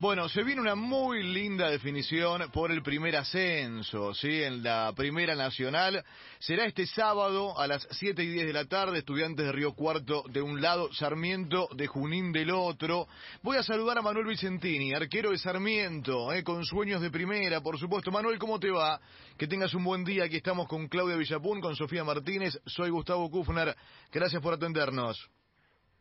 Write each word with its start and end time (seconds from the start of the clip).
Bueno, 0.00 0.30
se 0.30 0.42
viene 0.44 0.62
una 0.62 0.74
muy 0.74 1.22
linda 1.22 1.68
definición 1.68 2.50
por 2.52 2.72
el 2.72 2.82
primer 2.82 3.16
ascenso, 3.16 4.14
¿sí? 4.14 4.42
En 4.42 4.62
la 4.62 4.90
Primera 4.96 5.34
Nacional. 5.34 6.02
Será 6.38 6.64
este 6.64 6.86
sábado 6.86 7.58
a 7.58 7.66
las 7.66 7.86
7 7.90 8.24
y 8.24 8.28
10 8.28 8.46
de 8.46 8.52
la 8.54 8.64
tarde, 8.64 9.00
estudiantes 9.00 9.44
de 9.44 9.52
Río 9.52 9.74
Cuarto 9.74 10.22
de 10.30 10.40
un 10.40 10.62
lado, 10.62 10.90
Sarmiento 10.94 11.68
de 11.76 11.86
Junín 11.86 12.32
del 12.32 12.50
otro. 12.50 13.08
Voy 13.42 13.58
a 13.58 13.62
saludar 13.62 13.98
a 13.98 14.00
Manuel 14.00 14.24
Vicentini, 14.24 14.94
arquero 14.94 15.32
de 15.32 15.38
Sarmiento, 15.38 16.32
¿eh? 16.32 16.42
con 16.44 16.64
sueños 16.64 17.02
de 17.02 17.10
primera, 17.10 17.60
por 17.60 17.78
supuesto. 17.78 18.10
Manuel, 18.10 18.38
¿cómo 18.38 18.58
te 18.58 18.70
va? 18.70 18.98
Que 19.36 19.46
tengas 19.46 19.74
un 19.74 19.84
buen 19.84 20.02
día. 20.02 20.24
Aquí 20.24 20.36
estamos 20.36 20.66
con 20.66 20.88
Claudia 20.88 21.16
Villapún, 21.16 21.60
con 21.60 21.76
Sofía 21.76 22.04
Martínez. 22.04 22.58
Soy 22.64 22.88
Gustavo 22.88 23.30
Kufner. 23.30 23.76
Gracias 24.10 24.40
por 24.40 24.54
atendernos. 24.54 25.30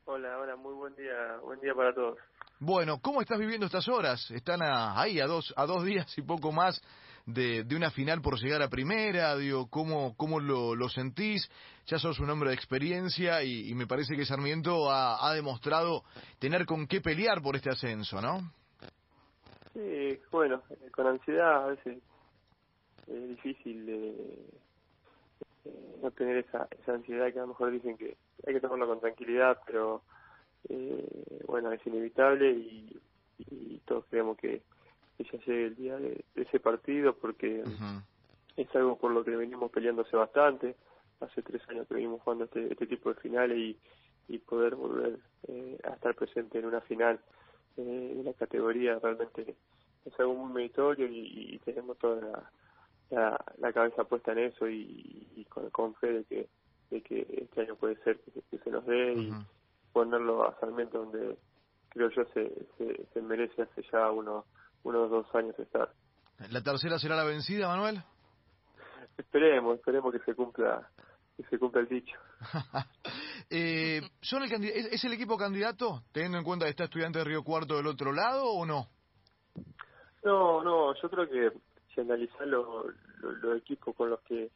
Hola, 0.05 0.39
hola, 0.39 0.55
muy 0.55 0.73
buen 0.73 0.95
día. 0.95 1.37
Buen 1.43 1.59
día 1.59 1.75
para 1.75 1.93
todos. 1.93 2.17
Bueno, 2.61 2.99
¿cómo 3.01 3.21
estás 3.21 3.39
viviendo 3.39 3.67
estas 3.67 3.87
horas? 3.87 4.29
Están 4.31 4.59
ahí 4.61 5.21
a 5.21 5.27
dos, 5.27 5.53
a 5.55 5.65
dos 5.65 5.85
días 5.85 6.17
y 6.17 6.21
poco 6.21 6.51
más 6.51 6.81
de, 7.25 7.65
una 7.73 7.89
final 7.89 8.21
por 8.21 8.37
llegar 8.37 8.61
a 8.61 8.67
primera. 8.67 9.37
Digo, 9.37 9.69
¿cómo, 9.69 10.13
cómo 10.17 10.41
lo, 10.41 10.75
lo 10.75 10.89
sentís? 10.89 11.49
Ya 11.85 11.97
sos 11.99 12.19
un 12.19 12.29
hombre 12.29 12.49
de 12.49 12.55
experiencia 12.55 13.43
y, 13.43 13.73
me 13.75 13.87
parece 13.87 14.17
que 14.17 14.25
Sarmiento 14.25 14.91
ha, 14.91 15.25
ha, 15.25 15.33
demostrado 15.33 16.03
tener 16.37 16.65
con 16.65 16.85
qué 16.85 16.99
pelear 16.99 17.41
por 17.41 17.55
este 17.55 17.69
ascenso, 17.69 18.21
¿no? 18.21 18.51
Sí, 19.73 20.19
bueno, 20.29 20.61
eh, 20.69 20.91
con 20.91 21.07
ansiedad 21.07 21.63
a 21.63 21.67
veces 21.67 22.03
es 23.07 23.29
difícil 23.29 23.85
eh, 23.87 24.49
no 26.03 26.11
tener 26.11 26.35
esa, 26.37 26.67
esa 26.77 26.91
ansiedad 26.91 27.31
que 27.31 27.39
a 27.39 27.43
lo 27.43 27.49
mejor 27.49 27.71
dicen 27.71 27.95
que 27.95 28.17
hay 28.45 28.53
que 28.53 28.59
tomarlo 28.59 28.85
con 28.85 28.99
tranquilidad, 28.99 29.59
pero 29.65 30.03
eh, 30.67 31.43
bueno, 31.47 31.71
es 31.71 31.85
inevitable 31.85 32.51
y, 32.51 32.99
todos 33.85 34.05
creemos 34.09 34.37
que, 34.37 34.61
ya 35.17 35.39
llegue 35.45 35.65
el 35.65 35.75
día 35.75 35.97
de, 35.97 36.23
ese 36.35 36.59
partido 36.59 37.15
porque 37.15 37.63
es 38.55 38.75
algo 38.75 38.97
por 38.97 39.11
lo 39.11 39.23
que 39.23 39.35
venimos 39.35 39.71
peleándose 39.71 40.15
bastante. 40.15 40.75
Hace 41.21 41.41
tres 41.41 41.61
años 41.69 41.87
que 41.87 41.95
venimos 41.95 42.21
jugando 42.21 42.45
este, 42.45 42.71
este 42.71 42.85
tipo 42.87 43.09
de 43.09 43.19
finales 43.19 43.57
y, 43.57 43.77
y 44.29 44.37
poder 44.37 44.75
volver 44.75 45.19
eh, 45.47 45.77
a 45.83 45.89
estar 45.89 46.15
presente 46.15 46.59
en 46.59 46.65
una 46.65 46.81
final 46.81 47.19
eh, 47.77 48.15
en 48.17 48.23
la 48.23 48.33
categoría 48.33 48.99
realmente 48.99 49.55
es 50.05 50.19
algo 50.19 50.35
muy 50.35 50.53
meritorio 50.53 51.07
y, 51.07 51.59
tenemos 51.65 51.97
toda 51.97 52.49
la, 53.09 53.45
la, 53.57 53.73
cabeza 53.73 54.03
puesta 54.03 54.31
en 54.31 54.39
eso 54.39 54.67
y, 54.69 55.45
con, 55.49 55.69
con, 55.71 55.95
fe 55.95 56.13
de 56.13 56.23
que, 56.23 56.49
de 56.89 57.01
que 57.01 57.27
este 57.43 57.61
año 57.61 57.75
puede 57.75 57.95
ser 58.03 58.19
que, 58.19 58.57
se 58.57 58.69
nos 58.69 58.85
dé 58.85 59.13
y 59.13 59.33
ponerlo 59.91 60.47
a 60.47 60.59
Sarmiento 60.59 60.99
donde 60.99 61.37
creo 61.89 62.09
yo 62.09 62.23
se, 62.33 62.51
se, 63.13 63.21
merece 63.21 63.63
hace 63.63 63.83
ya 63.91 64.11
unos 64.11 64.45
unos 64.83 65.09
dos 65.09 65.27
años 65.35 65.57
estar. 65.59 65.91
¿La 66.51 66.61
tercera 66.61 66.97
será 66.97 67.15
la 67.15 67.25
vencida, 67.25 67.67
Manuel? 67.67 68.01
Esperemos, 69.17 69.77
esperemos 69.77 70.13
que 70.13 70.19
se 70.19 70.33
cumpla 70.33 70.89
que 71.35 71.43
se 71.43 71.57
cumpla 71.57 71.81
el 71.81 71.87
dicho. 71.87 72.17
eh, 73.49 74.01
¿son 74.21 74.43
el 74.43 74.63
¿Es 74.63 75.03
el 75.03 75.13
equipo 75.13 75.37
candidato, 75.37 76.03
teniendo 76.11 76.37
en 76.37 76.43
cuenta 76.43 76.65
que 76.65 76.71
está 76.71 76.85
estudiante 76.85 77.19
de 77.19 77.25
Río 77.25 77.43
Cuarto 77.43 77.77
del 77.77 77.87
otro 77.87 78.11
lado 78.11 78.45
o 78.45 78.65
no? 78.65 78.87
No, 80.23 80.63
no, 80.63 80.93
yo 81.01 81.09
creo 81.09 81.29
que 81.29 81.51
si 81.93 82.01
analizar 82.01 82.45
los 82.47 82.93
lo, 83.21 83.55
equipos 83.55 83.95
con 83.95 84.09
los 84.09 84.19
que 84.21 84.51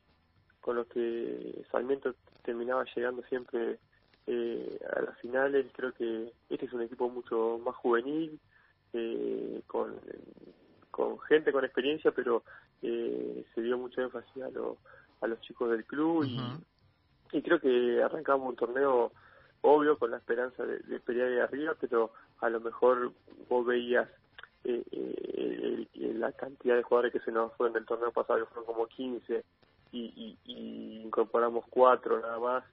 con 0.60 0.78
los 0.78 0.88
que 0.88 1.66
Sarmiento 1.72 2.16
terminaba 2.44 2.86
llegando 2.96 3.22
siempre 3.24 3.80
eh, 4.28 4.80
a 4.96 5.02
las 5.02 5.18
finales. 5.20 5.66
Creo 5.74 5.94
que 5.94 6.34
este 6.50 6.66
es 6.66 6.74
un 6.74 6.82
equipo 6.82 7.10
mucho 7.10 7.60
más 7.64 7.76
juvenil, 7.76 8.40
eh, 8.94 9.62
con, 9.68 9.96
con 10.92 11.20
gente 11.22 11.52
con 11.52 11.66
experiencia, 11.66 12.12
pero 12.12 12.44
eh, 12.82 13.46
se 13.54 13.62
dio 13.62 13.78
mucho 13.78 14.02
énfasis 14.02 14.44
a, 14.44 14.50
a 15.22 15.28
los 15.28 15.42
chicos 15.42 15.72
del 15.72 15.86
club 15.86 16.26
y, 16.26 16.40
y 17.32 17.42
creo 17.42 17.60
que 17.60 18.02
arrancamos 18.04 18.50
un 18.50 18.56
torneo 18.56 19.12
obvio 19.62 19.98
con 19.98 20.12
la 20.12 20.18
esperanza 20.18 20.66
de, 20.66 20.80
de 20.80 21.00
pelear 21.00 21.30
de 21.30 21.42
arriba, 21.42 21.76
pero 21.80 22.12
a 22.42 22.50
lo 22.50 22.60
mejor 22.60 23.14
vos 23.50 23.66
veías 23.66 24.08
eh, 24.66 24.84
eh, 24.92 25.88
la 26.16 26.32
cantidad 26.34 26.76
de 26.76 26.84
jugadores 26.84 27.12
que 27.12 27.20
se 27.20 27.32
nos 27.32 27.54
fueron 27.54 27.74
del 27.74 27.86
torneo 27.86 28.12
pasado, 28.12 28.40
que 28.40 28.46
fueron 28.46 28.66
como 28.66 28.88
15, 28.88 29.44
y, 29.92 30.00
y, 30.00 30.38
y 30.46 31.02
incorporamos 31.02 31.66
cuatro 31.70 32.20
nada 32.20 32.40
más, 32.40 32.64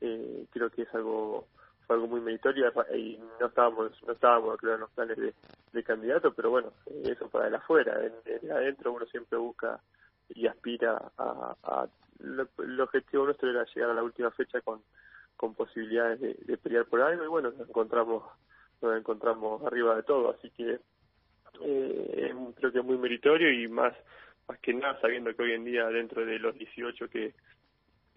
eh, 0.00 0.46
creo 0.50 0.70
que 0.70 0.82
es 0.82 0.94
algo 0.94 1.46
fue 1.86 1.96
algo 1.96 2.08
muy 2.08 2.20
meritorio 2.20 2.70
y 2.94 3.18
no 3.40 3.46
estábamos 3.46 3.92
no 4.06 4.12
estábamos 4.12 4.58
creo 4.58 4.74
en 4.74 4.80
los 4.80 4.90
planes 4.90 5.16
de, 5.16 5.34
de 5.72 5.82
candidato 5.82 6.32
pero 6.34 6.50
bueno 6.50 6.72
eso 7.04 7.28
para 7.28 7.48
el 7.48 7.54
afuera 7.54 7.98
en, 8.04 8.50
adentro 8.50 8.92
uno 8.92 9.06
siempre 9.06 9.38
busca 9.38 9.80
y 10.28 10.46
aspira 10.46 11.10
a, 11.16 11.56
a 11.62 11.88
lo, 12.20 12.48
el 12.58 12.80
objetivo 12.80 13.24
nuestro 13.24 13.50
era 13.50 13.64
llegar 13.74 13.90
a 13.90 13.94
la 13.94 14.02
última 14.02 14.30
fecha 14.30 14.60
con 14.60 14.82
con 15.36 15.54
posibilidades 15.54 16.20
de, 16.20 16.34
de 16.34 16.56
pelear 16.58 16.84
por 16.86 17.00
algo 17.00 17.24
y 17.24 17.28
bueno 17.28 17.50
nos 17.50 17.68
encontramos 17.68 18.22
nos 18.82 18.96
encontramos 18.96 19.64
arriba 19.64 19.96
de 19.96 20.02
todo 20.02 20.30
así 20.30 20.50
que 20.50 20.78
eh, 21.60 22.34
creo 22.56 22.72
que 22.72 22.78
es 22.78 22.84
muy 22.84 22.98
meritorio 22.98 23.50
y 23.50 23.66
más 23.66 23.94
más 24.46 24.58
que 24.60 24.74
nada 24.74 25.00
sabiendo 25.00 25.34
que 25.34 25.42
hoy 25.42 25.52
en 25.52 25.64
día 25.64 25.86
dentro 25.86 26.24
de 26.24 26.38
los 26.38 26.54
18 26.54 27.08
que 27.08 27.34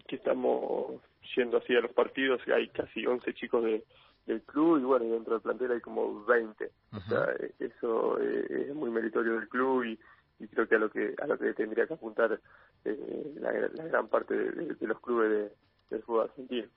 que 0.08 0.18
estamos 0.18 1.02
yendo 1.36 1.58
así 1.58 1.76
a 1.76 1.82
los 1.82 1.92
partidos, 1.92 2.42
hay 2.48 2.70
casi 2.70 3.06
11 3.06 3.34
chicos 3.34 3.64
de, 3.64 3.84
del 4.26 4.42
club 4.44 4.80
y 4.80 4.84
bueno, 4.84 5.06
dentro 5.06 5.34
del 5.34 5.42
plantel 5.42 5.72
hay 5.72 5.82
como 5.82 6.24
20. 6.26 6.72
O 6.94 7.00
sea, 7.02 7.28
eso 7.60 8.20
es 8.20 8.74
muy 8.76 8.90
meritorio 8.90 9.34
del 9.34 9.50
club 9.50 9.84
y, 9.86 10.00
y 10.40 10.48
creo 10.48 10.68
que 10.68 10.76
a 10.76 10.80
lo 10.80 10.90
que 10.90 11.16
a 11.22 11.28
lo 11.28 11.38
que 11.38 11.54
tendría 11.54 11.88
que 11.88 11.94
apuntar 11.94 12.40
eh, 12.86 13.34
la, 13.40 13.52
gran 13.52 14.08
parte 14.08 14.36
de, 14.36 14.88
los 14.88 15.00
clubes 15.00 15.30
de, 15.30 15.52
del 15.90 16.04
fútbol 16.04 16.30
argentino. 16.30 16.68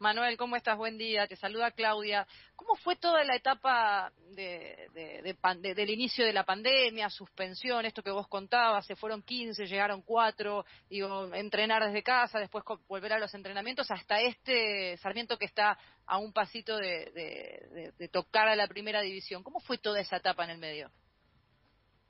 Manuel, 0.00 0.38
¿cómo 0.38 0.56
estás? 0.56 0.78
Buen 0.78 0.96
día. 0.96 1.26
Te 1.26 1.36
saluda 1.36 1.72
Claudia. 1.72 2.26
¿Cómo 2.56 2.74
fue 2.76 2.96
toda 2.96 3.22
la 3.22 3.36
etapa 3.36 4.10
de, 4.30 4.88
de, 4.94 5.74
del 5.74 5.90
inicio 5.90 6.24
de 6.24 6.32
la 6.32 6.44
pandemia, 6.44 7.10
suspensión, 7.10 7.84
esto 7.84 8.02
que 8.02 8.10
vos 8.10 8.26
contabas? 8.26 8.86
Se 8.86 8.96
fueron 8.96 9.22
15, 9.22 9.66
llegaron 9.66 10.00
4, 10.00 10.64
digo, 10.88 11.34
entrenar 11.34 11.84
desde 11.84 12.02
casa, 12.02 12.38
después 12.38 12.64
volver 12.88 13.12
a 13.12 13.18
los 13.18 13.34
entrenamientos, 13.34 13.90
hasta 13.90 14.22
este 14.22 14.96
Sarmiento 14.96 15.36
que 15.36 15.44
está 15.44 15.76
a 16.06 16.16
un 16.16 16.32
pasito 16.32 16.78
de, 16.78 17.92
tocar 18.10 18.48
a 18.48 18.56
la 18.56 18.68
primera 18.68 19.02
división. 19.02 19.42
¿Cómo 19.42 19.60
fue 19.60 19.76
toda 19.76 20.00
esa 20.00 20.16
etapa 20.16 20.44
en 20.44 20.50
el 20.50 20.58
medio? 20.58 20.90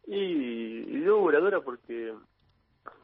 Y, 0.06 0.14
y 0.16 1.00
duradora 1.00 1.60
porque 1.60 2.14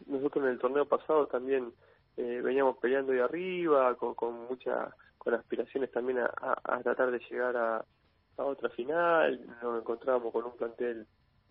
nosotros 0.06 0.44
en 0.44 0.50
el 0.52 0.60
torneo 0.60 0.86
pasado 0.86 1.26
también 1.26 1.72
eh, 2.16 2.40
veníamos 2.42 2.78
peleando 2.78 3.12
de 3.12 3.22
arriba, 3.22 3.94
con, 3.96 4.14
con 4.14 4.46
mucha, 4.46 4.90
con 5.18 5.34
aspiraciones 5.34 5.90
también 5.90 6.18
a, 6.20 6.82
tratar 6.82 7.10
de 7.10 7.18
llegar 7.30 7.56
a, 7.56 7.84
a, 8.38 8.44
otra 8.44 8.70
final, 8.70 9.40
nos 9.62 9.80
encontrábamos 9.80 10.32
con 10.32 10.44
un 10.44 10.56
plantel 10.56 11.06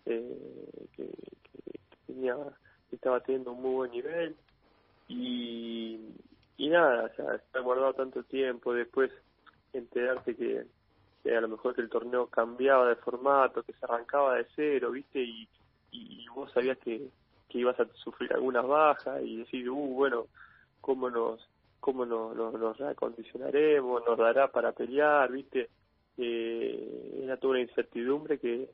eh, 0.06 0.88
que, 0.96 1.08
tenía, 2.06 2.36
estaba 2.90 3.20
teniendo 3.20 3.52
un 3.52 3.62
muy 3.62 3.74
buen 3.74 3.90
nivel. 3.90 4.36
Y, 5.08 6.00
y 6.56 6.68
nada, 6.68 7.04
o 7.04 7.14
sea, 7.14 7.34
estar 7.36 7.62
guardado 7.62 7.94
tanto 7.94 8.24
tiempo, 8.24 8.74
después 8.74 9.12
enterarte 9.72 10.34
que, 10.34 10.66
a 11.30 11.40
lo 11.40 11.48
mejor 11.48 11.74
que 11.74 11.82
el 11.82 11.88
torneo 11.88 12.26
cambiaba 12.26 12.88
de 12.88 12.96
formato, 12.96 13.62
que 13.62 13.72
se 13.72 13.84
arrancaba 13.84 14.34
de 14.34 14.46
cero, 14.56 14.90
viste, 14.90 15.20
y, 15.20 15.48
y, 15.92 16.26
vos 16.34 16.50
sabías 16.52 16.78
que, 16.78 17.08
que 17.48 17.58
ibas 17.58 17.78
a 17.78 17.86
sufrir 17.94 18.32
algunas 18.32 18.66
bajas 18.66 19.22
y 19.22 19.36
decir, 19.38 19.68
uh, 19.70 19.94
bueno, 19.94 20.26
cómo 20.86 21.10
nos 21.10 21.40
cómo 21.80 22.06
nos, 22.06 22.36
nos, 22.36 22.54
nos 22.54 22.78
reacondicionaremos, 22.78 24.04
nos 24.06 24.16
dará 24.16 24.52
para 24.52 24.70
pelear, 24.72 25.30
¿viste? 25.32 25.68
Eh, 26.16 27.22
era 27.24 27.36
toda 27.36 27.52
una 27.54 27.60
incertidumbre 27.60 28.38
que, 28.38 28.70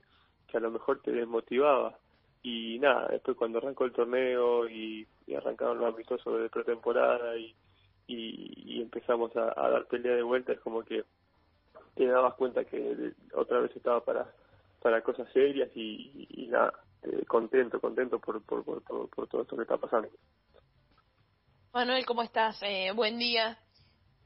que 0.47 0.57
a 0.57 0.61
lo 0.61 0.71
mejor 0.71 1.01
te 1.01 1.11
desmotivaba. 1.11 1.99
Y 2.43 2.79
nada, 2.81 3.09
después 3.09 3.37
cuando 3.37 3.59
arrancó 3.59 3.85
el 3.87 3.93
torneo 3.93 4.69
y, 4.69 5.07
arrancaron 5.35 5.79
los 5.79 5.95
amistosos 5.95 6.43
de 6.43 6.51
pretemporada 6.51 7.37
y, 7.39 7.55
y, 8.07 8.83
empezamos 8.83 9.35
a, 9.37 9.47
dar 9.55 9.87
pelea 9.87 10.15
de 10.15 10.23
vuelta, 10.23 10.53
es 10.53 10.61
como 10.61 10.83
que 10.83 11.05
te 11.95 12.07
dabas 12.07 12.35
cuenta 12.35 12.65
que 12.65 13.13
otra 13.35 13.61
vez 13.61 13.75
estaba 13.75 14.05
para 14.05 14.31
para 14.83 15.01
cosas 15.01 15.31
serias 15.33 15.71
y, 15.75 16.27
y, 16.31 16.49
nada, 16.49 16.73
eh, 17.03 17.25
contento, 17.27 17.81
contento 17.81 18.19
por, 18.19 18.43
por, 18.43 18.65
por, 18.65 18.83
por 19.09 19.29
todo 19.29 19.43
esto 19.43 19.57
que 19.57 19.63
está 19.63 19.79
pasando. 19.79 20.09
Manuel, 21.75 22.05
¿cómo 22.05 22.23
estás? 22.23 22.59
Eh, 22.61 22.93
buen 22.93 23.19
día. 23.19 23.59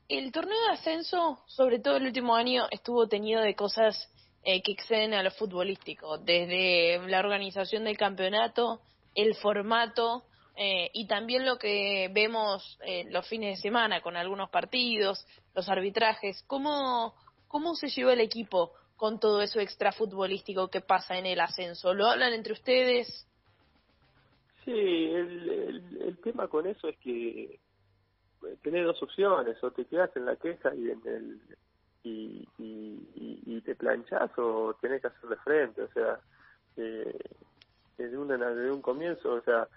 El 0.08 0.32
torneo 0.32 0.60
de 0.62 0.72
ascenso, 0.72 1.38
sobre 1.46 1.78
todo 1.78 1.96
el 1.96 2.06
último 2.06 2.34
año, 2.34 2.66
estuvo 2.72 3.06
tenido 3.06 3.40
de 3.40 3.54
cosas 3.54 4.12
eh, 4.42 4.60
que 4.62 4.72
exceden 4.72 5.14
a 5.14 5.22
lo 5.22 5.30
futbolístico, 5.30 6.18
desde 6.18 6.98
la 7.06 7.20
organización 7.20 7.84
del 7.84 7.96
campeonato, 7.96 8.80
el 9.14 9.36
formato 9.36 10.24
eh, 10.56 10.90
y 10.92 11.06
también 11.06 11.46
lo 11.46 11.56
que 11.56 12.10
vemos 12.12 12.80
los 13.10 13.28
fines 13.28 13.58
de 13.58 13.62
semana 13.62 14.00
con 14.00 14.16
algunos 14.16 14.50
partidos, 14.50 15.24
los 15.54 15.68
arbitrajes. 15.68 16.42
¿Cómo, 16.48 17.14
cómo 17.46 17.76
se 17.76 17.90
llevó 17.90 18.10
el 18.10 18.22
equipo 18.22 18.72
con 18.96 19.20
todo 19.20 19.40
eso 19.40 19.60
extra 19.60 19.92
futbolístico 19.92 20.66
que 20.66 20.80
pasa 20.80 21.16
en 21.16 21.26
el 21.26 21.38
ascenso. 21.38 21.94
¿Lo 21.94 22.08
hablan 22.08 22.32
entre 22.32 22.54
ustedes? 22.54 23.28
Sí, 24.66 24.72
el, 24.72 25.96
el, 26.00 26.18
tema 26.18 26.48
con 26.48 26.66
eso 26.66 26.88
es 26.88 26.98
que 26.98 27.44
eh, 27.44 28.56
tenés 28.64 28.84
dos 28.84 29.00
opciones, 29.00 29.62
o 29.62 29.70
te 29.70 29.84
quedas 29.84 30.10
en 30.16 30.26
la 30.26 30.34
queja 30.34 30.74
y 30.74 30.90
en 30.90 31.00
el 31.06 31.40
y, 32.02 32.48
y, 32.58 33.60
te 33.60 33.76
planchás 33.76 34.30
o 34.38 34.76
tenés 34.80 35.00
que 35.00 35.08
hacerle 35.08 35.36
frente, 35.36 35.82
o 35.82 35.88
sea, 35.92 36.20
eh, 36.76 37.18
desde, 37.96 38.18
una, 38.18 38.36
desde 38.36 38.70
un 38.70 38.82
comienzo, 38.82 39.34
o 39.34 39.40
sea, 39.42 39.68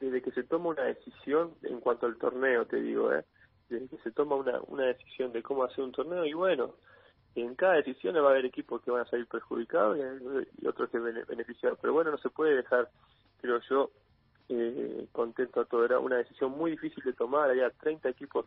desde 0.00 0.20
que 0.20 0.30
se 0.32 0.42
toma 0.42 0.70
una 0.70 0.84
decisión 0.84 1.54
en 1.62 1.80
cuanto 1.80 2.06
al 2.06 2.16
torneo, 2.16 2.66
te 2.66 2.76
digo, 2.76 3.12
¿eh? 3.12 3.24
desde 3.70 3.88
que 3.88 3.98
se 3.98 4.10
toma 4.12 4.36
una, 4.36 4.60
una 4.66 4.84
decisión 4.84 5.32
de 5.32 5.42
cómo 5.42 5.64
hacer 5.64 5.84
un 5.84 5.92
torneo, 5.92 6.26
y 6.26 6.34
bueno, 6.34 6.74
en 7.34 7.54
cada 7.54 7.74
decisión 7.74 8.14
va 8.16 8.28
a 8.28 8.30
haber 8.30 8.44
equipos 8.44 8.80
que 8.82 8.90
van 8.90 9.02
a 9.02 9.10
salir 9.10 9.26
perjudicados 9.26 9.98
y, 9.98 10.66
otros 10.66 10.90
que 10.90 10.98
beneficiados. 10.98 11.78
Pero 11.80 11.92
bueno, 11.92 12.10
no 12.12 12.18
se 12.18 12.30
puede 12.30 12.56
dejar, 12.56 12.88
creo 13.40 13.60
yo, 13.68 13.90
eh, 14.48 15.06
contento 15.12 15.60
a 15.60 15.64
todo. 15.64 15.84
Era 15.84 15.98
una 15.98 16.16
decisión 16.16 16.52
muy 16.52 16.72
difícil 16.72 17.02
de 17.02 17.12
tomar. 17.12 17.50
Había 17.50 17.70
30 17.70 18.08
equipos 18.08 18.46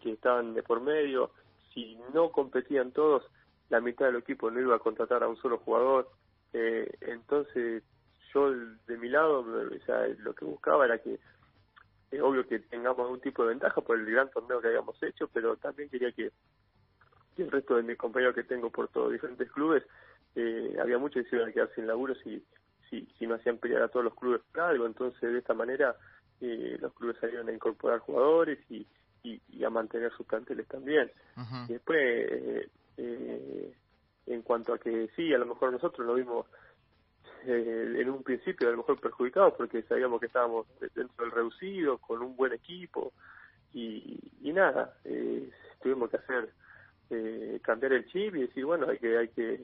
que 0.00 0.12
estaban 0.12 0.54
de 0.54 0.62
por 0.62 0.80
medio. 0.80 1.30
Si 1.72 1.96
no 2.12 2.30
competían 2.30 2.92
todos, 2.92 3.24
la 3.68 3.80
mitad 3.80 4.06
del 4.06 4.16
equipo 4.16 4.50
no 4.50 4.60
iba 4.60 4.76
a 4.76 4.80
contratar 4.80 5.22
a 5.22 5.28
un 5.28 5.36
solo 5.36 5.58
jugador. 5.58 6.10
Eh, 6.52 6.90
entonces, 7.02 7.82
yo 8.32 8.50
de 8.50 8.96
mi 8.98 9.08
lado, 9.08 9.40
o 9.40 9.44
lo 9.44 10.34
que 10.34 10.44
buscaba 10.44 10.84
era 10.84 10.98
que 10.98 11.18
es 12.10 12.20
obvio 12.20 12.46
que 12.46 12.60
tengamos 12.60 13.00
algún 13.00 13.20
tipo 13.20 13.42
de 13.42 13.50
ventaja 13.50 13.80
por 13.80 13.98
el 13.98 14.06
gran 14.06 14.30
torneo 14.30 14.60
que 14.60 14.68
habíamos 14.68 15.00
hecho, 15.02 15.28
pero 15.32 15.56
también 15.56 15.88
quería 15.88 16.12
que 16.12 16.32
y 17.36 17.42
el 17.42 17.50
resto 17.50 17.76
de 17.76 17.82
mis 17.82 17.96
compañeros 17.96 18.34
que 18.34 18.44
tengo 18.44 18.70
por 18.70 18.88
todos 18.88 19.12
diferentes 19.12 19.50
clubes, 19.50 19.84
eh, 20.34 20.76
había 20.80 20.98
muchos 20.98 21.24
que 21.24 21.30
se 21.30 21.36
iban 21.36 21.48
a 21.48 21.52
quedar 21.52 21.70
sin 21.74 21.86
laburo 21.86 22.14
si, 22.16 22.44
si, 22.90 23.06
si 23.18 23.26
no 23.26 23.34
hacían 23.34 23.58
pelear 23.58 23.82
a 23.82 23.88
todos 23.88 24.04
los 24.04 24.14
clubes 24.14 24.40
por 24.52 24.62
algo. 24.62 24.86
Entonces, 24.86 25.20
de 25.20 25.38
esta 25.38 25.54
manera, 25.54 25.96
eh, 26.40 26.76
los 26.80 26.92
clubes 26.94 27.16
salieron 27.20 27.48
a 27.48 27.52
incorporar 27.52 28.00
jugadores 28.00 28.58
y, 28.70 28.86
y, 29.22 29.64
a 29.64 29.70
mantener 29.70 30.12
sus 30.12 30.26
planteles 30.26 30.66
también. 30.68 31.10
y 31.68 31.72
después, 31.72 31.98
eh, 32.00 32.68
eh, 32.98 33.74
en 34.26 34.42
cuanto 34.42 34.72
a 34.72 34.78
que 34.78 35.08
sí, 35.16 35.32
a 35.32 35.38
lo 35.38 35.46
mejor 35.46 35.72
nosotros 35.72 36.06
lo 36.06 36.14
vimos 36.14 36.46
eh, 37.46 37.96
en 37.98 38.08
un 38.08 38.22
principio 38.22 38.68
a 38.68 38.70
lo 38.70 38.78
mejor 38.78 38.98
perjudicados 39.00 39.54
porque 39.54 39.82
sabíamos 39.82 40.18
que 40.18 40.26
estábamos 40.26 40.66
dentro 40.80 41.24
del 41.24 41.30
reducido, 41.30 41.98
con 41.98 42.22
un 42.22 42.36
buen 42.36 42.52
equipo 42.52 43.12
y, 43.74 44.18
y 44.40 44.52
nada, 44.52 44.96
eh, 45.04 45.50
tuvimos 45.82 46.08
que 46.10 46.16
hacer 46.16 46.48
eh, 47.10 47.60
cambiar 47.62 47.92
el 47.92 48.06
chip 48.06 48.34
y 48.36 48.42
decir, 48.42 48.64
bueno, 48.64 48.88
hay 48.88 48.98
que 48.98 49.18
hay 49.18 49.28
que 49.28 49.60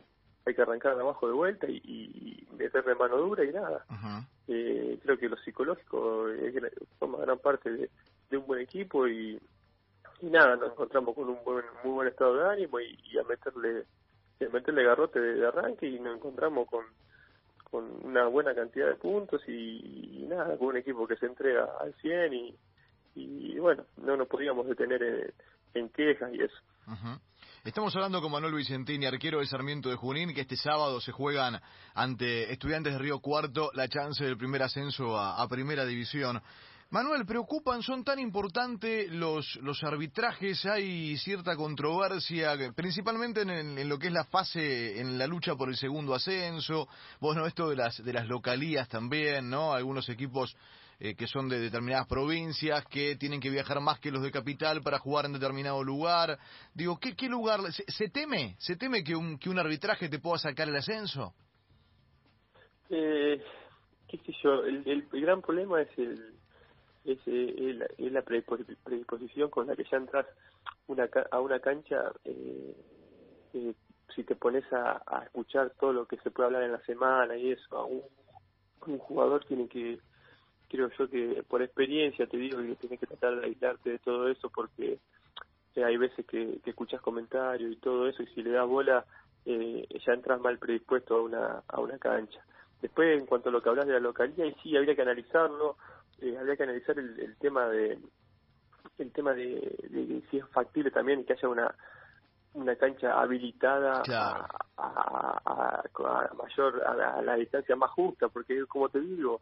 hay 0.47 0.55
que 0.55 0.63
arrancar 0.63 0.97
de 0.97 1.03
abajo 1.03 1.27
de 1.27 1.33
vuelta 1.33 1.67
y, 1.69 1.77
y 1.85 2.49
meterle 2.57 2.95
mano 2.95 3.17
dura 3.19 3.45
y 3.45 3.53
nada. 3.53 3.85
eh, 4.49 4.99
creo 5.03 5.19
que 5.19 5.29
lo 5.29 5.37
psicológico 5.37 6.29
es, 6.29 6.55
forma 6.99 7.19
gran 7.19 7.39
parte 7.39 7.71
de, 7.71 7.91
un 8.37 8.47
buen 8.47 8.61
equipo 8.61 9.07
y, 9.09 9.41
y 10.21 10.27
nada, 10.27 10.57
nos 10.57 10.73
encontramos 10.73 11.15
con 11.15 11.29
un 11.29 11.39
buen, 11.45 11.65
muy 11.85 11.93
buen 11.93 12.09
estado 12.09 12.37
de 12.37 12.49
ánimo 12.49 12.81
y, 12.81 13.19
a 13.19 13.25
meterle 13.25 13.85
a 14.41 14.49
meterle 14.53 14.85
garrote 14.85 15.21
de, 15.21 15.47
arranque 15.47 15.87
y 15.87 15.99
nos 15.99 16.17
encontramos 16.17 16.69
con 16.69 16.85
con 17.71 17.85
una 18.03 18.27
buena 18.27 18.53
cantidad 18.53 18.89
de 18.89 18.97
puntos 18.97 19.41
y, 19.49 20.27
nada, 20.29 20.59
con 20.59 20.69
un 20.69 20.77
equipo 20.79 21.07
que 21.07 21.15
se 21.15 21.27
entrega 21.27 21.69
al 21.81 21.95
100 22.01 22.35
y, 22.35 22.59
y 23.15 23.59
bueno, 23.61 23.85
no 23.99 24.17
nos 24.17 24.27
podíamos 24.27 24.67
detener 24.67 25.01
en, 25.05 25.33
en 25.75 25.89
quejas 25.91 26.33
y 26.35 26.43
eso. 26.43 26.57
Estamos 27.63 27.95
hablando 27.95 28.21
con 28.21 28.33
Manuel 28.33 28.55
Vicentini, 28.55 29.07
arquero 29.07 29.39
de 29.39 29.47
Sarmiento 29.47 29.91
de 29.91 29.97
Junín, 29.97 30.35
que 30.35 30.41
este 30.41 30.57
sábado 30.57 31.01
se 31.01 31.13
juegan 31.13 31.61
ante 31.95 32.53
estudiantes 32.53 32.95
de 32.95 32.99
Río 32.99 33.21
Cuarto 33.21 33.71
la 33.75 33.87
chance 33.87 34.25
del 34.25 34.37
primer 34.37 34.63
ascenso 34.63 35.17
a, 35.17 35.47
Primera 35.47 35.85
División. 35.85 36.43
Manuel, 36.91 37.25
preocupan, 37.27 37.83
son 37.83 38.03
tan 38.03 38.19
importantes 38.19 39.09
los, 39.13 39.57
los 39.63 39.85
arbitrajes, 39.85 40.67
hay 40.67 41.17
cierta 41.19 41.55
controversia, 41.55 42.57
principalmente 42.75 43.43
en, 43.43 43.51
en, 43.51 43.89
lo 43.89 43.99
que 43.99 44.09
es 44.09 44.13
la 44.13 44.25
fase, 44.25 45.01
en 45.01 45.17
la 45.17 45.29
lucha 45.29 45.55
por 45.55 45.69
el 45.69 45.77
segundo 45.77 46.15
ascenso, 46.15 46.89
bueno, 47.21 47.47
esto 47.47 47.69
de 47.69 47.77
las, 47.77 48.03
de 48.03 48.13
las 48.13 48.27
localías 48.27 48.89
también, 48.89 49.49
¿no? 49.49 49.75
Algunos 49.75 50.09
equipos 50.09 50.57
eh, 51.01 51.17
que 51.17 51.27
son 51.27 51.49
de 51.49 51.59
determinadas 51.59 52.07
provincias, 52.07 52.85
que 52.87 53.17
tienen 53.17 53.41
que 53.41 53.49
viajar 53.49 53.81
más 53.81 53.99
que 53.99 54.11
los 54.11 54.23
de 54.23 54.31
capital 54.31 54.83
para 54.83 54.99
jugar 54.99 55.25
en 55.25 55.33
determinado 55.33 55.83
lugar. 55.83 56.39
Digo, 56.75 56.99
¿qué, 57.01 57.17
qué 57.17 57.29
lugar? 57.29 57.61
¿Se, 57.73 58.09
teme? 58.11 58.55
¿Se 58.59 58.77
teme 58.77 59.03
que 59.03 59.17
un, 59.17 59.39
que 59.39 59.49
un 59.49 59.59
arbitraje 59.59 60.11
te 60.11 60.19
pueda 60.19 60.39
sacar 60.39 60.69
el 60.69 60.77
ascenso? 60.77 61.33
Eh, 62.91 63.43
qué 64.09 64.19
sé 64.19 64.33
yo, 64.43 64.65
el, 64.65 64.87
el, 64.87 65.21
gran 65.23 65.41
problema 65.41 65.81
es 65.81 65.89
el 65.97 66.35
es, 67.05 67.19
eh, 67.27 67.89
la 67.99 68.23
predisposición 68.23 69.49
con 69.49 69.67
la 69.67 69.75
que 69.75 69.85
ya 69.91 69.97
entras 69.97 70.27
una, 70.87 71.09
a 71.31 71.41
una 71.41 71.61
cancha 71.61 72.13
eh, 72.25 72.77
eh, 73.55 73.75
si 74.15 74.25
te 74.25 74.35
pones 74.35 74.65
a, 74.73 75.23
escuchar 75.25 75.73
todo 75.81 75.93
lo 75.93 76.07
que 76.07 76.19
se 76.19 76.31
puede 76.31 76.49
hablar 76.49 76.65
en 76.65 76.73
la 76.73 76.85
semana 76.85 77.37
y 77.37 77.53
eso, 77.53 77.77
a 77.77 77.87
un 77.87 78.99
jugador 78.99 79.45
tiene 79.47 79.69
que 79.69 79.99
creo 80.71 80.89
yo 80.97 81.11
que 81.11 81.43
por 81.49 81.63
experiencia 81.63 82.27
te 82.27 82.37
digo 82.37 82.59
que 82.59 82.77
tienes 82.77 83.01
que 83.01 83.07
tratar 83.07 83.41
de 83.41 83.47
aislarte 83.47 83.91
de 83.91 83.99
todo 83.99 84.29
eso 84.29 84.49
porque 84.51 84.99
eh, 85.75 85.85
hay 85.85 85.97
veces 85.97 86.25
que, 86.27 86.61
que, 86.65 86.71
escuchas 86.71 87.01
comentarios 87.01 87.73
y 87.73 87.77
todo 87.77 88.07
eso 88.09 88.23
y 88.23 88.27
si 88.29 88.43
le 88.43 88.53
das 88.53 88.67
bola 88.67 89.05
eh, 89.45 89.87
ya 90.07 90.13
entras 90.13 90.41
mal 90.41 90.59
predispuesto 90.59 91.17
a 91.17 91.23
una, 91.23 91.63
a 91.67 91.81
una 91.81 91.99
cancha. 91.99 92.41
Después, 92.81 93.19
en 93.19 93.27
cuanto 93.27 93.49
a 93.49 93.53
lo 93.53 93.63
que 93.63 93.69
hablas 93.69 93.87
de 93.87 93.95
la 93.95 94.01
localidad, 94.01 94.45
y 94.45 94.55
sí, 94.63 94.77
habría 94.77 94.95
que 94.95 95.03
analizarlo, 95.03 95.77
eh, 96.21 96.37
habría 96.39 96.57
que 96.57 96.63
analizar 96.63 96.99
el, 96.99 97.19
el, 97.21 97.37
tema 97.37 97.69
de 97.69 97.99
el 98.99 99.13
tema 99.13 99.33
de, 99.33 99.77
de, 99.89 100.23
si 100.31 100.39
es 100.39 100.47
factible 100.49 100.91
también 100.91 101.25
que 101.25 101.33
haya 101.33 101.49
una 101.49 101.75
una 102.53 102.75
cancha 102.77 103.19
habilitada 103.21 104.03
a, 104.09 104.47
a, 104.77 105.83
a, 105.85 106.35
mayor 106.35 106.83
a 106.85 107.23
la 107.23 107.37
distancia 107.37 107.77
más 107.77 107.91
justa 107.91 108.29
porque 108.29 108.67
como 108.67 108.89
te 108.89 109.01
digo 109.01 109.41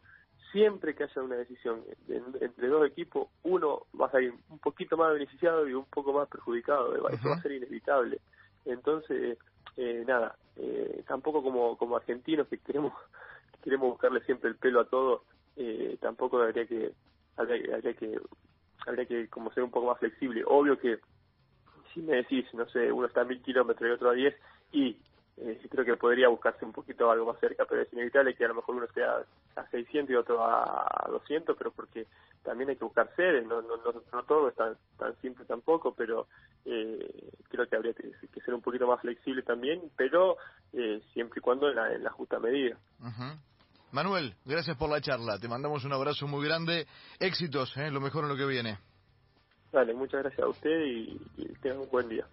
siempre 0.52 0.94
que 0.94 1.04
haya 1.04 1.22
una 1.22 1.36
decisión 1.36 1.82
entre 2.08 2.68
dos 2.68 2.86
equipos, 2.86 3.28
uno 3.42 3.86
va 4.00 4.06
a 4.06 4.10
salir 4.10 4.34
un 4.48 4.58
poquito 4.58 4.96
más 4.96 5.12
beneficiado 5.12 5.68
y 5.68 5.74
un 5.74 5.84
poco 5.86 6.12
más 6.12 6.28
perjudicado. 6.28 6.94
Eso 7.08 7.28
va 7.28 7.36
a 7.36 7.42
ser 7.42 7.52
inevitable. 7.52 8.20
Entonces, 8.64 9.38
eh, 9.76 10.04
nada, 10.06 10.36
eh, 10.56 11.02
tampoco 11.06 11.42
como, 11.42 11.76
como 11.76 11.96
argentinos 11.96 12.48
que 12.48 12.58
queremos 12.58 12.93
queremos 13.62 13.90
buscarle 13.90 14.20
siempre 14.22 14.50
el 14.50 14.56
pelo 14.56 14.81
a 14.81 14.88
todo, 14.88 15.24
eh, 15.56 15.96
tampoco 16.00 16.40
habría 16.40 16.67
que 16.67 16.93
habría, 17.36 17.76
habría 17.76 17.94
que 17.94 18.20
habría 18.86 19.06
que 19.06 19.28
como 19.28 19.52
ser 19.52 19.62
un 19.62 19.70
poco 19.70 19.86
más 19.86 19.98
flexible. 19.98 20.43
Obvio 20.46 20.78
que 20.78 20.98
si 21.93 22.00
me 22.00 22.17
decís, 22.17 22.46
no 22.55 22.69
sé, 22.69 22.93
uno 22.93 23.06
está 23.06 23.22
a 23.22 23.24
mil 23.24 23.43
kilómetros 23.43 23.88
y 23.88 23.93
otro 23.93 24.10
a 24.10 24.14
diez, 24.14 24.34
y 24.72 24.96
eh, 25.38 25.60
creo 25.70 25.84
que 25.84 25.96
podría 25.96 26.28
buscarse 26.28 26.64
un 26.64 26.72
poquito 26.72 27.10
algo 27.10 27.26
más 27.26 27.40
cerca, 27.40 27.64
pero 27.64 27.82
es 27.82 27.93
inevitable 27.93 28.34
que 28.34 28.44
a 28.44 28.48
lo 28.48 28.56
mejor 28.56 28.74
uno 28.76 28.84
esté 28.84 29.02
a, 29.58 29.69
600 29.70 30.10
y 30.10 30.17
otro 30.17 30.43
a, 30.44 31.06
200, 31.10 31.56
pero 31.56 31.70
porque 31.72 32.06
también 32.43 32.70
hay 32.70 32.77
que 32.77 32.84
buscar 32.84 33.10
sedes, 33.17 33.46
no, 33.46 33.60
no, 33.62 33.77
no, 33.77 34.22
todo 34.24 34.48
es 34.48 34.55
tan, 34.55 34.77
tan 34.96 35.15
simple 35.20 35.44
tampoco, 35.44 35.94
pero 35.94 36.27
eh, 36.65 37.31
creo 37.50 37.67
que 37.69 37.77
habría 37.77 37.93
que, 37.94 38.41
ser 38.41 38.55
un 38.55 38.62
poquito 38.62 38.86
más 38.86 39.00
flexible 39.00 39.43
también, 39.43 39.91
pero 39.96 40.36
eh, 40.72 41.03
siempre 41.12 41.41
y 41.41 41.43
cuando 41.43 41.69
en 41.69 41.77
la, 41.77 41.93
en 41.93 42.05
la 42.05 42.10
justa 42.10 42.38
medida. 42.38 42.77
Manuel, 43.93 44.34
gracias 44.44 44.77
por 44.77 44.91
la 44.91 45.00
charla, 45.00 45.38
te 45.38 45.48
mandamos 45.48 45.84
un 45.84 45.93
abrazo 45.93 46.27
muy 46.27 46.44
grande, 46.46 46.86
éxitos, 47.19 47.77
lo 47.77 48.00
mejor 48.00 48.24
en 48.24 48.31
lo 48.31 48.36
que 48.36 48.46
viene. 48.46 48.79
Dale, 49.72 49.93
muchas 49.93 50.22
gracias 50.22 50.46
a 50.46 50.48
usted 50.48 50.81
y, 50.86 51.20
y 51.36 51.46
tengan 51.60 51.81
un 51.81 51.91
buen 51.91 52.08
día. 52.08 52.27